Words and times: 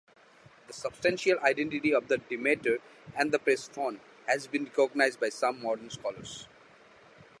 The 0.65 0.73
substantial 0.73 1.37
identity 1.41 1.93
of 1.93 2.07
Demeter 2.07 2.79
and 3.15 3.31
Persephone 3.31 3.99
has 4.25 4.47
been 4.47 4.63
recognized 4.63 5.19
by 5.19 5.29
some 5.29 5.61
modern 5.61 5.91
scholars. 5.91 6.47